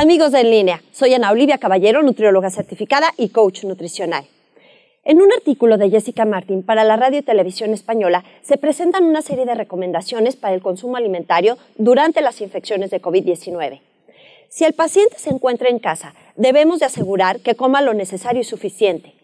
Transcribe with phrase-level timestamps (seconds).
[0.00, 4.26] Amigos de En Línea, soy Ana Olivia Caballero, nutrióloga certificada y coach nutricional.
[5.02, 9.22] En un artículo de Jessica Martin para la Radio y Televisión Española se presentan una
[9.22, 13.80] serie de recomendaciones para el consumo alimentario durante las infecciones de COVID-19.
[14.48, 18.44] Si el paciente se encuentra en casa, debemos de asegurar que coma lo necesario y
[18.44, 19.17] suficiente.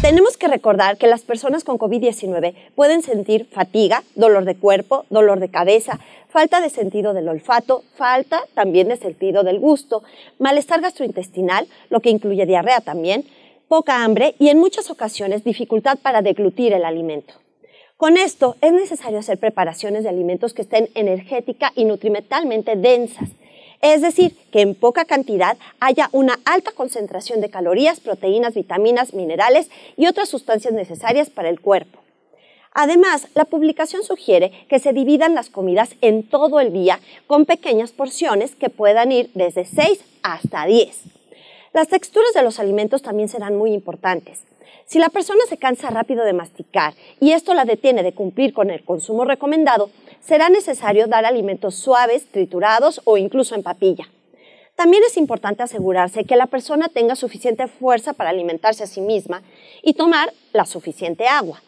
[0.00, 5.40] Tenemos que recordar que las personas con COVID-19 pueden sentir fatiga, dolor de cuerpo, dolor
[5.40, 10.04] de cabeza, falta de sentido del olfato, falta también de sentido del gusto,
[10.38, 13.24] malestar gastrointestinal, lo que incluye diarrea también,
[13.66, 17.34] poca hambre y en muchas ocasiones dificultad para deglutir el alimento.
[17.96, 23.30] Con esto es necesario hacer preparaciones de alimentos que estén energética y nutrimentalmente densas
[23.80, 29.70] es decir, que en poca cantidad haya una alta concentración de calorías, proteínas, vitaminas, minerales
[29.96, 32.00] y otras sustancias necesarias para el cuerpo.
[32.72, 37.92] Además, la publicación sugiere que se dividan las comidas en todo el día con pequeñas
[37.92, 41.02] porciones que puedan ir desde 6 hasta 10.
[41.72, 44.40] Las texturas de los alimentos también serán muy importantes.
[44.86, 48.70] Si la persona se cansa rápido de masticar y esto la detiene de cumplir con
[48.70, 49.90] el consumo recomendado,
[50.20, 54.08] será necesario dar alimentos suaves, triturados o incluso en papilla.
[54.74, 59.42] También es importante asegurarse que la persona tenga suficiente fuerza para alimentarse a sí misma
[59.82, 61.62] y tomar la suficiente agua.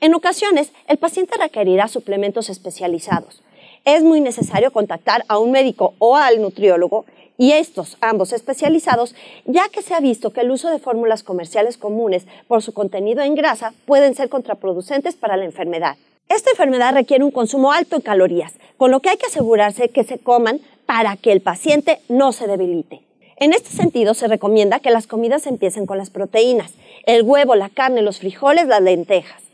[0.00, 3.40] En ocasiones, el paciente requerirá suplementos especializados.
[3.86, 7.04] Es muy necesario contactar a un médico o al nutriólogo
[7.38, 11.76] y estos, ambos especializados, ya que se ha visto que el uso de fórmulas comerciales
[11.76, 15.96] comunes por su contenido en grasa pueden ser contraproducentes para la enfermedad.
[16.28, 20.02] Esta enfermedad requiere un consumo alto en calorías, con lo que hay que asegurarse que
[20.02, 23.02] se coman para que el paciente no se debilite.
[23.36, 26.72] En este sentido, se recomienda que las comidas empiecen con las proteínas,
[27.04, 29.45] el huevo, la carne, los frijoles, las lentejas.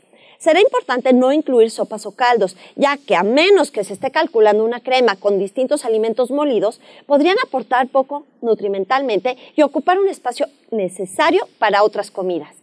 [0.43, 4.65] Será importante no incluir sopas o caldos, ya que a menos que se esté calculando
[4.65, 11.47] una crema con distintos alimentos molidos, podrían aportar poco nutrimentalmente y ocupar un espacio necesario
[11.59, 12.57] para otras comidas.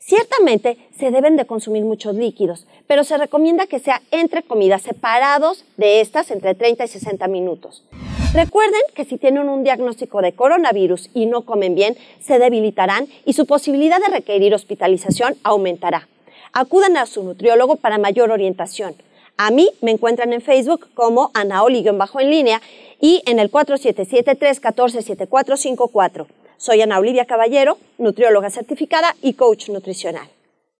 [0.00, 5.64] Ciertamente se deben de consumir muchos líquidos, pero se recomienda que sea entre comidas separados
[5.76, 7.84] de estas entre 30 y 60 minutos.
[8.32, 13.34] Recuerden que si tienen un diagnóstico de coronavirus y no comen bien, se debilitarán y
[13.34, 16.08] su posibilidad de requerir hospitalización aumentará.
[16.56, 18.94] Acudan a su nutriólogo para mayor orientación.
[19.36, 21.32] A mí me encuentran en Facebook como
[21.98, 22.62] bajo en línea
[23.00, 24.60] y en el 4773
[26.56, 30.28] Soy Ana Olivia Caballero, nutrióloga certificada y coach nutricional.